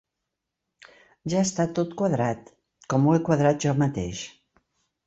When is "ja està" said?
1.33-1.67